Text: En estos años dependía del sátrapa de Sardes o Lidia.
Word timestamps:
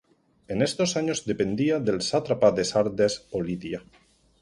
En 0.47 0.63
estos 0.63 0.97
años 0.97 1.25
dependía 1.27 1.79
del 1.79 2.01
sátrapa 2.01 2.51
de 2.51 2.65
Sardes 2.65 3.27
o 3.29 3.39
Lidia. 3.43 3.83